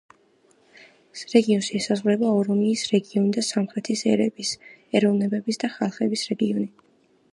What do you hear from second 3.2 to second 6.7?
და სამხრეთის ერების, ეროვნებების და ხალხების რეგიონი.